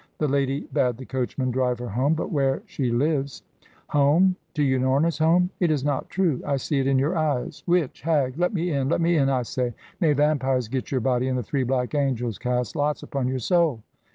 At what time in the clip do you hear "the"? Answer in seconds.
0.17-0.27, 0.97-1.05, 11.37-11.43